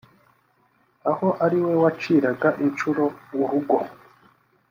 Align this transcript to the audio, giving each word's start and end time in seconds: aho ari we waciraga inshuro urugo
aho 1.11 1.27
ari 1.45 1.57
we 1.65 1.73
waciraga 1.83 2.49
inshuro 2.65 3.03
urugo 3.39 3.77